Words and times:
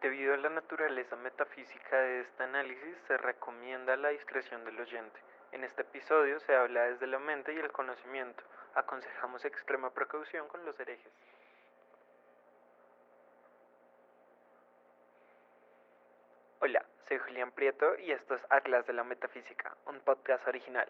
Debido 0.00 0.34
a 0.34 0.36
la 0.36 0.48
naturaleza 0.48 1.16
metafísica 1.16 1.96
de 1.96 2.20
este 2.20 2.44
análisis, 2.44 2.96
se 3.08 3.16
recomienda 3.16 3.96
la 3.96 4.10
discreción 4.10 4.64
del 4.64 4.78
oyente. 4.78 5.18
En 5.50 5.64
este 5.64 5.82
episodio 5.82 6.38
se 6.38 6.54
habla 6.54 6.84
desde 6.84 7.08
la 7.08 7.18
mente 7.18 7.52
y 7.52 7.58
el 7.58 7.72
conocimiento. 7.72 8.44
Aconsejamos 8.74 9.44
extrema 9.44 9.90
precaución 9.90 10.46
con 10.46 10.64
los 10.64 10.78
herejes. 10.78 11.12
Hola, 16.60 16.84
soy 17.08 17.18
Julián 17.18 17.50
Prieto 17.50 17.98
y 17.98 18.12
esto 18.12 18.36
es 18.36 18.46
Atlas 18.50 18.86
de 18.86 18.92
la 18.92 19.02
Metafísica, 19.02 19.76
un 19.86 19.98
podcast 19.98 20.46
original. 20.46 20.88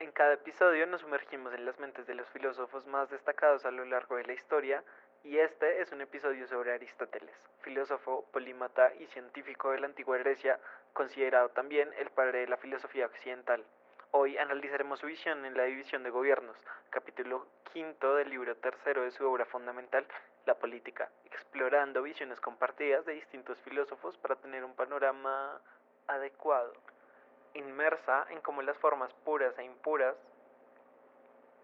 En 0.00 0.10
cada 0.10 0.32
episodio 0.32 0.84
nos 0.86 1.02
sumergimos 1.02 1.54
en 1.54 1.64
las 1.64 1.78
mentes 1.78 2.08
de 2.08 2.14
los 2.14 2.28
filósofos 2.30 2.86
más 2.86 3.08
destacados 3.08 3.64
a 3.64 3.70
lo 3.70 3.84
largo 3.84 4.16
de 4.16 4.24
la 4.24 4.32
historia 4.32 4.82
y 5.28 5.38
este 5.40 5.82
es 5.82 5.92
un 5.92 6.00
episodio 6.00 6.48
sobre 6.48 6.72
Aristóteles, 6.72 7.34
filósofo, 7.60 8.24
polímata 8.32 8.94
y 8.94 9.06
científico 9.08 9.70
de 9.72 9.80
la 9.80 9.86
antigua 9.86 10.16
Grecia, 10.16 10.58
considerado 10.94 11.50
también 11.50 11.90
el 11.98 12.08
padre 12.08 12.38
de 12.38 12.48
la 12.48 12.56
filosofía 12.56 13.04
occidental. 13.04 13.62
Hoy 14.12 14.38
analizaremos 14.38 15.00
su 15.00 15.06
visión 15.06 15.44
en 15.44 15.54
la 15.54 15.64
división 15.64 16.02
de 16.02 16.08
gobiernos, 16.08 16.56
capítulo 16.88 17.46
quinto 17.74 18.14
del 18.14 18.30
libro 18.30 18.56
tercero 18.56 19.02
de 19.02 19.10
su 19.10 19.30
obra 19.30 19.44
fundamental, 19.44 20.06
La 20.46 20.54
política, 20.54 21.10
explorando 21.26 22.02
visiones 22.02 22.40
compartidas 22.40 23.04
de 23.04 23.12
distintos 23.12 23.58
filósofos 23.58 24.16
para 24.16 24.36
tener 24.36 24.64
un 24.64 24.74
panorama 24.74 25.60
adecuado, 26.06 26.72
inmersa 27.52 28.24
en 28.30 28.40
cómo 28.40 28.62
las 28.62 28.78
formas 28.78 29.12
puras 29.26 29.52
e 29.58 29.64
impuras, 29.64 30.16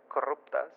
corruptas, 0.09 0.69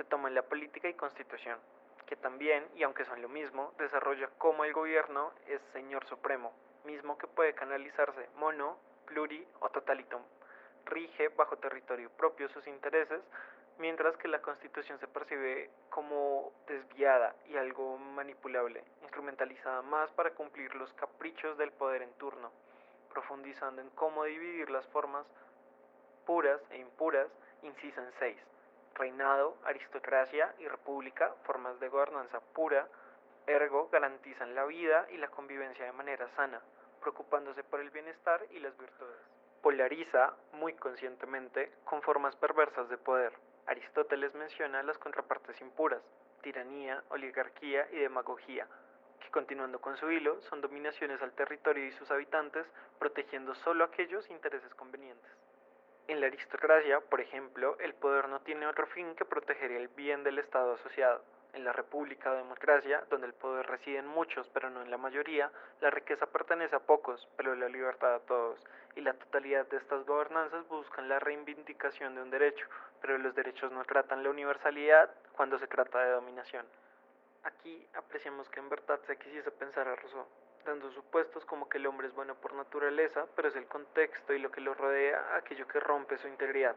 se 0.00 0.04
toman 0.04 0.34
la 0.34 0.40
política 0.40 0.88
y 0.88 0.94
constitución, 0.94 1.58
que 2.06 2.16
también, 2.16 2.66
y 2.74 2.84
aunque 2.84 3.04
son 3.04 3.20
lo 3.20 3.28
mismo, 3.28 3.74
desarrolla 3.76 4.30
cómo 4.38 4.64
el 4.64 4.72
gobierno 4.72 5.30
es 5.46 5.60
señor 5.74 6.06
supremo, 6.06 6.54
mismo 6.86 7.18
que 7.18 7.26
puede 7.26 7.52
canalizarse 7.52 8.30
mono, 8.36 8.78
pluri 9.04 9.46
o 9.60 9.68
totalitum. 9.68 10.22
Rige 10.86 11.28
bajo 11.28 11.58
territorio 11.58 12.08
propio 12.16 12.48
sus 12.48 12.66
intereses, 12.66 13.20
mientras 13.76 14.16
que 14.16 14.28
la 14.28 14.40
constitución 14.40 14.98
se 15.00 15.06
percibe 15.06 15.68
como 15.90 16.50
desviada 16.66 17.34
y 17.50 17.58
algo 17.58 17.98
manipulable, 17.98 18.82
instrumentalizada 19.02 19.82
más 19.82 20.10
para 20.12 20.30
cumplir 20.30 20.74
los 20.76 20.90
caprichos 20.94 21.58
del 21.58 21.72
poder 21.72 22.00
en 22.00 22.12
turno, 22.14 22.50
profundizando 23.12 23.82
en 23.82 23.90
cómo 23.90 24.24
dividir 24.24 24.70
las 24.70 24.86
formas 24.86 25.26
puras 26.24 26.58
e 26.70 26.78
impuras, 26.78 27.28
incisa 27.62 28.02
en 28.02 28.12
6 28.18 28.38
reinado, 28.94 29.56
aristocracia 29.64 30.54
y 30.58 30.68
república, 30.68 31.34
formas 31.44 31.78
de 31.80 31.88
gobernanza 31.88 32.40
pura, 32.40 32.86
ergo 33.46 33.88
garantizan 33.90 34.54
la 34.54 34.64
vida 34.64 35.06
y 35.10 35.16
la 35.16 35.28
convivencia 35.28 35.84
de 35.84 35.92
manera 35.92 36.28
sana, 36.36 36.60
preocupándose 37.00 37.64
por 37.64 37.80
el 37.80 37.90
bienestar 37.90 38.44
y 38.50 38.60
las 38.60 38.76
virtudes. 38.78 39.16
Polariza, 39.62 40.34
muy 40.52 40.74
conscientemente, 40.74 41.72
con 41.84 42.02
formas 42.02 42.36
perversas 42.36 42.88
de 42.88 42.98
poder. 42.98 43.32
Aristóteles 43.66 44.34
menciona 44.34 44.82
las 44.82 44.98
contrapartes 44.98 45.60
impuras, 45.60 46.02
tiranía, 46.42 47.02
oligarquía 47.10 47.86
y 47.92 47.98
demagogía, 47.98 48.66
que 49.20 49.30
continuando 49.30 49.80
con 49.80 49.96
su 49.96 50.10
hilo 50.10 50.40
son 50.42 50.60
dominaciones 50.60 51.20
al 51.22 51.32
territorio 51.32 51.84
y 51.86 51.92
sus 51.92 52.10
habitantes, 52.10 52.66
protegiendo 52.98 53.54
solo 53.56 53.84
aquellos 53.84 54.28
intereses 54.30 54.74
convenientes. 54.74 55.30
En 56.10 56.20
la 56.20 56.26
aristocracia, 56.26 56.98
por 57.02 57.20
ejemplo, 57.20 57.78
el 57.78 57.94
poder 57.94 58.28
no 58.28 58.40
tiene 58.40 58.66
otro 58.66 58.84
fin 58.88 59.14
que 59.14 59.24
proteger 59.24 59.70
el 59.70 59.86
bien 59.86 60.24
del 60.24 60.40
Estado 60.40 60.72
asociado. 60.72 61.22
En 61.52 61.64
la 61.64 61.72
república 61.72 62.32
o 62.32 62.34
democracia, 62.34 63.04
donde 63.08 63.28
el 63.28 63.32
poder 63.32 63.64
reside 63.68 63.98
en 63.98 64.08
muchos 64.08 64.48
pero 64.48 64.70
no 64.70 64.82
en 64.82 64.90
la 64.90 64.96
mayoría, 64.96 65.52
la 65.80 65.88
riqueza 65.88 66.26
pertenece 66.26 66.74
a 66.74 66.80
pocos, 66.80 67.28
pero 67.36 67.54
la 67.54 67.68
libertad 67.68 68.12
a 68.12 68.26
todos, 68.26 68.58
y 68.96 69.02
la 69.02 69.14
totalidad 69.14 69.68
de 69.68 69.76
estas 69.76 70.04
gobernanzas 70.04 70.66
buscan 70.66 71.08
la 71.08 71.20
reivindicación 71.20 72.16
de 72.16 72.22
un 72.22 72.30
derecho, 72.30 72.66
pero 73.00 73.16
los 73.16 73.36
derechos 73.36 73.70
no 73.70 73.84
tratan 73.84 74.24
la 74.24 74.30
universalidad 74.30 75.14
cuando 75.36 75.60
se 75.60 75.68
trata 75.68 76.00
de 76.00 76.10
dominación. 76.10 76.66
Aquí 77.44 77.86
apreciamos 77.94 78.48
que 78.48 78.58
en 78.58 78.68
verdad 78.68 78.98
se 79.06 79.16
quisiese 79.16 79.52
pensar 79.52 79.86
a 79.86 79.94
Rousseau 79.94 80.26
dando 80.64 80.90
supuestos 80.92 81.44
como 81.44 81.68
que 81.68 81.78
el 81.78 81.86
hombre 81.86 82.08
es 82.08 82.14
bueno 82.14 82.34
por 82.34 82.54
naturaleza, 82.54 83.26
pero 83.36 83.48
es 83.48 83.56
el 83.56 83.66
contexto 83.66 84.32
y 84.32 84.38
lo 84.38 84.50
que 84.50 84.60
lo 84.60 84.74
rodea 84.74 85.36
aquello 85.36 85.66
que 85.66 85.80
rompe 85.80 86.18
su 86.18 86.28
integridad. 86.28 86.76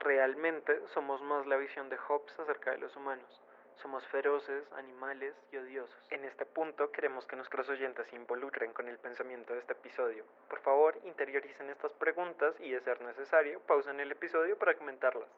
Realmente 0.00 0.82
somos 0.88 1.22
más 1.22 1.46
la 1.46 1.56
visión 1.56 1.88
de 1.88 1.96
Hobbes 1.96 2.38
acerca 2.38 2.70
de 2.70 2.78
los 2.78 2.94
humanos. 2.96 3.42
Somos 3.82 4.06
feroces, 4.08 4.64
animales 4.72 5.34
y 5.52 5.58
odiosos. 5.58 5.94
En 6.10 6.24
este 6.24 6.46
punto 6.46 6.90
queremos 6.90 7.26
que 7.26 7.36
nuestros 7.36 7.68
oyentes 7.68 8.06
se 8.08 8.16
involucren 8.16 8.72
con 8.72 8.88
el 8.88 8.98
pensamiento 8.98 9.52
de 9.52 9.60
este 9.60 9.74
episodio. 9.74 10.24
Por 10.48 10.60
favor, 10.60 10.98
interioricen 11.04 11.68
estas 11.70 11.92
preguntas 11.92 12.54
y, 12.60 12.70
de 12.70 12.80
ser 12.80 13.00
necesario, 13.02 13.60
pausen 13.60 14.00
el 14.00 14.12
episodio 14.12 14.58
para 14.58 14.74
comentarlas. 14.74 15.28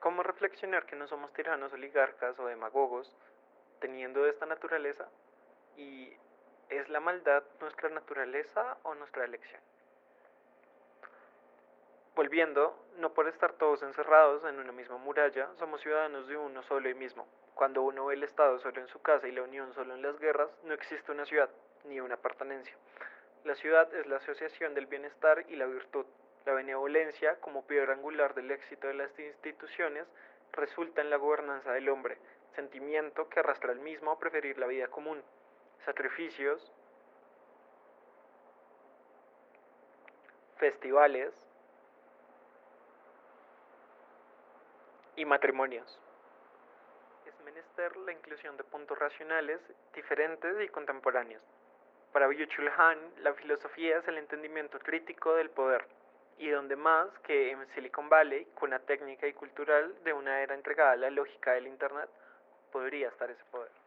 ¿Cómo 0.00 0.24
reflexionar 0.24 0.84
que 0.84 0.96
no 0.96 1.06
somos 1.06 1.32
tiranos 1.32 1.72
oligarcas 1.72 2.36
o 2.40 2.46
demagogos, 2.46 3.14
teniendo 3.80 4.26
esta 4.26 4.46
naturaleza? 4.46 5.08
¿Y 5.76 6.12
es 6.68 6.88
la 6.90 7.00
maldad 7.00 7.42
nuestra 7.60 7.88
naturaleza 7.88 8.76
o 8.82 8.94
nuestra 8.94 9.24
elección? 9.24 9.60
Volviendo, 12.14 12.76
no 12.98 13.14
por 13.14 13.26
estar 13.26 13.54
todos 13.54 13.82
encerrados 13.82 14.44
en 14.44 14.58
una 14.58 14.72
misma 14.72 14.98
muralla, 14.98 15.48
somos 15.58 15.80
ciudadanos 15.80 16.28
de 16.28 16.36
uno 16.36 16.62
solo 16.64 16.90
y 16.90 16.94
mismo. 16.94 17.26
Cuando 17.54 17.80
uno 17.82 18.04
ve 18.04 18.14
el 18.14 18.22
Estado 18.22 18.58
solo 18.58 18.82
en 18.82 18.88
su 18.88 19.00
casa 19.00 19.26
y 19.26 19.32
la 19.32 19.42
Unión 19.42 19.72
solo 19.72 19.94
en 19.94 20.02
las 20.02 20.18
guerras, 20.18 20.50
no 20.64 20.74
existe 20.74 21.10
una 21.10 21.24
ciudad, 21.24 21.48
ni 21.84 22.00
una 22.00 22.18
pertenencia. 22.18 22.76
La 23.44 23.54
ciudad 23.54 23.92
es 23.94 24.06
la 24.06 24.16
asociación 24.16 24.74
del 24.74 24.86
bienestar 24.86 25.46
y 25.48 25.56
la 25.56 25.64
virtud. 25.64 26.04
La 26.44 26.52
benevolencia, 26.52 27.40
como 27.40 27.66
piedra 27.66 27.94
angular 27.94 28.34
del 28.34 28.50
éxito 28.50 28.88
de 28.88 28.94
las 28.94 29.18
instituciones, 29.18 30.06
resulta 30.52 31.00
en 31.00 31.08
la 31.08 31.16
gobernanza 31.16 31.72
del 31.72 31.88
hombre, 31.88 32.18
sentimiento 32.54 33.30
que 33.30 33.40
arrastra 33.40 33.72
al 33.72 33.80
mismo 33.80 34.10
a 34.10 34.18
preferir 34.18 34.58
la 34.58 34.66
vida 34.66 34.88
común 34.88 35.22
sacrificios, 35.84 36.72
festivales 40.58 41.32
y 45.16 45.24
matrimonios. 45.24 45.98
Es 47.26 47.44
menester 47.44 47.96
la 47.96 48.12
inclusión 48.12 48.56
de 48.56 48.64
puntos 48.64 48.98
racionales 48.98 49.60
diferentes 49.94 50.60
y 50.60 50.68
contemporáneos. 50.68 51.42
Para 52.12 52.28
Byung-Chul 52.28 52.70
Han, 52.76 52.98
la 53.22 53.32
filosofía 53.34 53.98
es 53.98 54.06
el 54.06 54.18
entendimiento 54.18 54.78
crítico 54.78 55.34
del 55.34 55.50
poder, 55.50 55.86
y 56.38 56.50
donde 56.50 56.76
más 56.76 57.08
que 57.20 57.50
en 57.50 57.66
Silicon 57.74 58.08
Valley, 58.08 58.44
con 58.54 58.68
una 58.68 58.80
técnica 58.80 59.26
y 59.26 59.32
cultural 59.32 59.94
de 60.04 60.12
una 60.12 60.42
era 60.42 60.54
entregada 60.54 60.92
a 60.92 60.96
la 60.96 61.10
lógica 61.10 61.52
del 61.52 61.66
Internet, 61.66 62.08
podría 62.70 63.08
estar 63.08 63.30
ese 63.30 63.44
poder. 63.46 63.81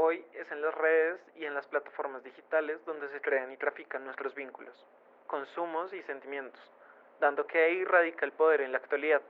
Hoy 0.00 0.24
es 0.34 0.48
en 0.52 0.62
las 0.62 0.72
redes 0.76 1.20
y 1.34 1.44
en 1.44 1.54
las 1.54 1.66
plataformas 1.66 2.22
digitales 2.22 2.78
donde 2.84 3.08
se 3.08 3.20
crean 3.20 3.50
y 3.50 3.56
trafican 3.56 4.04
nuestros 4.04 4.32
vínculos, 4.32 4.86
consumos 5.26 5.92
y 5.92 6.00
sentimientos, 6.04 6.62
dando 7.18 7.48
que 7.48 7.64
ahí 7.64 7.84
radica 7.84 8.24
el 8.24 8.30
poder 8.30 8.60
en 8.60 8.70
la 8.70 8.78
actualidad. 8.78 9.20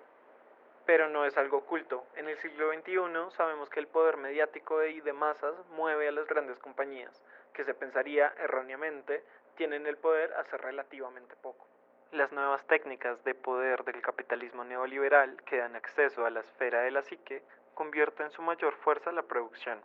Pero 0.84 1.08
no 1.08 1.24
es 1.24 1.38
algo 1.38 1.56
oculto. 1.56 2.04
En 2.16 2.28
el 2.28 2.36
siglo 2.40 2.70
XXI 2.70 3.34
sabemos 3.34 3.70
que 3.70 3.80
el 3.80 3.86
poder 3.86 4.18
mediático 4.18 4.84
y 4.84 5.00
de 5.00 5.14
masas 5.14 5.54
mueve 5.70 6.06
a 6.06 6.12
las 6.12 6.26
grandes 6.26 6.58
compañías, 6.58 7.18
que 7.54 7.64
se 7.64 7.72
pensaría 7.72 8.34
erróneamente 8.36 9.24
tienen 9.56 9.86
el 9.86 9.96
poder 9.96 10.34
hace 10.34 10.58
relativamente 10.58 11.34
poco. 11.36 11.66
Las 12.12 12.30
nuevas 12.30 12.66
técnicas 12.66 13.24
de 13.24 13.34
poder 13.34 13.84
del 13.84 14.02
capitalismo 14.02 14.64
neoliberal 14.64 15.42
que 15.44 15.56
dan 15.56 15.76
acceso 15.76 16.26
a 16.26 16.30
la 16.30 16.40
esfera 16.40 16.82
de 16.82 16.90
la 16.90 17.00
psique 17.00 17.42
convierten 17.72 18.30
su 18.32 18.42
mayor 18.42 18.74
fuerza 18.74 19.10
la 19.12 19.22
producción. 19.22 19.80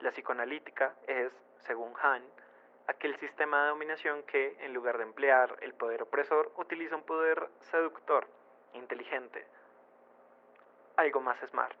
La 0.00 0.10
psicoanalítica 0.10 0.94
es, 1.06 1.32
según 1.66 1.94
Han, 2.02 2.24
aquel 2.86 3.16
sistema 3.18 3.62
de 3.62 3.68
dominación 3.68 4.22
que, 4.24 4.56
en 4.60 4.72
lugar 4.72 4.96
de 4.96 5.04
emplear 5.04 5.56
el 5.60 5.74
poder 5.74 6.02
opresor, 6.02 6.52
utiliza 6.56 6.96
un 6.96 7.02
poder 7.02 7.48
seductor, 7.70 8.26
inteligente, 8.72 9.46
algo 10.96 11.20
más 11.20 11.38
smart, 11.48 11.76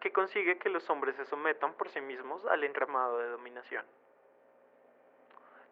que 0.00 0.12
consigue 0.12 0.58
que 0.58 0.70
los 0.70 0.88
hombres 0.90 1.16
se 1.16 1.26
sometan 1.26 1.74
por 1.74 1.88
sí 1.90 2.00
mismos 2.00 2.44
al 2.46 2.64
entramado 2.64 3.18
de 3.18 3.28
dominación. 3.28 3.84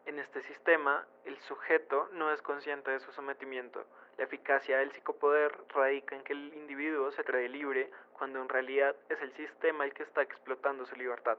En 0.06 0.18
este 0.18 0.42
sistema, 0.42 1.06
el 1.24 1.38
sujeto 1.40 2.08
no 2.12 2.32
es 2.32 2.40
consciente 2.42 2.90
de 2.90 3.00
su 3.00 3.12
sometimiento. 3.12 3.84
La 4.20 4.26
eficacia 4.26 4.76
del 4.76 4.92
psicopoder 4.92 5.50
radica 5.70 6.14
en 6.14 6.22
que 6.22 6.34
el 6.34 6.52
individuo 6.52 7.10
se 7.10 7.24
cree 7.24 7.48
libre 7.48 7.90
cuando 8.12 8.42
en 8.42 8.50
realidad 8.50 8.94
es 9.08 9.18
el 9.22 9.32
sistema 9.32 9.86
el 9.86 9.94
que 9.94 10.02
está 10.02 10.20
explotando 10.20 10.84
su 10.84 10.94
libertad. 10.94 11.38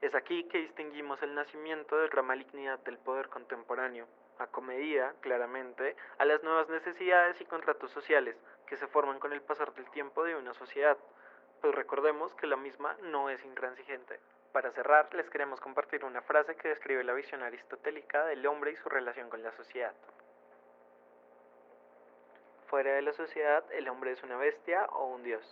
Es 0.00 0.14
aquí 0.14 0.44
que 0.44 0.58
distinguimos 0.58 1.20
el 1.24 1.34
nacimiento 1.34 1.98
de 1.98 2.08
la 2.10 2.22
malignidad 2.22 2.78
del 2.84 2.96
poder 2.98 3.28
contemporáneo, 3.28 4.06
acomedida, 4.38 5.14
claramente, 5.20 5.96
a 6.18 6.24
las 6.24 6.44
nuevas 6.44 6.68
necesidades 6.68 7.40
y 7.40 7.44
contratos 7.44 7.90
sociales 7.90 8.36
que 8.68 8.76
se 8.76 8.86
forman 8.86 9.18
con 9.18 9.32
el 9.32 9.42
pasar 9.42 9.74
del 9.74 9.90
tiempo 9.90 10.22
de 10.22 10.36
una 10.36 10.54
sociedad, 10.54 10.96
pues 11.60 11.74
recordemos 11.74 12.32
que 12.36 12.46
la 12.46 12.56
misma 12.56 12.96
no 13.02 13.30
es 13.30 13.44
intransigente. 13.44 14.20
Para 14.52 14.70
cerrar, 14.70 15.12
les 15.12 15.28
queremos 15.28 15.60
compartir 15.60 16.04
una 16.04 16.22
frase 16.22 16.54
que 16.54 16.68
describe 16.68 17.02
la 17.02 17.14
visión 17.14 17.42
aristotélica 17.42 18.26
del 18.26 18.46
hombre 18.46 18.70
y 18.70 18.76
su 18.76 18.88
relación 18.88 19.28
con 19.28 19.42
la 19.42 19.50
sociedad. 19.56 19.92
Fuera 22.72 22.94
de 22.94 23.02
la 23.02 23.12
sociedad, 23.12 23.62
el 23.72 23.86
hombre 23.90 24.12
es 24.12 24.22
una 24.22 24.38
bestia 24.38 24.86
o 24.92 25.04
un 25.08 25.22
dios. 25.22 25.44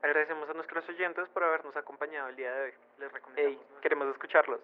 Agradecemos 0.00 0.48
a 0.48 0.54
nuestros 0.54 0.88
oyentes 0.88 1.28
por 1.30 1.42
habernos 1.42 1.76
acompañado 1.76 2.28
el 2.28 2.36
día 2.36 2.52
de 2.52 2.62
hoy. 2.62 2.72
Les 2.98 3.12
recomendamos. 3.12 3.58
Hey, 3.60 3.78
queremos 3.80 4.06
escucharlos. 4.12 4.60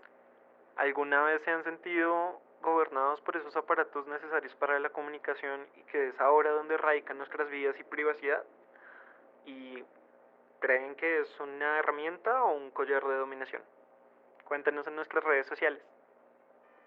¿Alguna 0.76 1.24
vez 1.24 1.42
se 1.42 1.50
han 1.50 1.64
sentido 1.64 2.40
gobernados 2.62 3.20
por 3.22 3.36
esos 3.36 3.56
aparatos 3.56 4.06
necesarios 4.06 4.54
para 4.54 4.78
la 4.78 4.90
comunicación 4.90 5.66
y 5.74 5.82
que 5.90 6.10
es 6.10 6.20
ahora 6.20 6.52
donde 6.52 6.76
radican 6.76 7.18
nuestras 7.18 7.50
vidas 7.50 7.74
y 7.80 7.82
privacidad? 7.82 8.44
¿Y 9.44 9.82
creen 10.60 10.94
que 10.94 11.18
es 11.18 11.40
una 11.40 11.80
herramienta 11.80 12.44
o 12.44 12.52
un 12.52 12.70
collar 12.70 13.04
de 13.04 13.16
dominación? 13.16 13.62
Cuéntanos 14.44 14.86
en 14.86 14.94
nuestras 14.94 15.24
redes 15.24 15.48
sociales. 15.48 15.82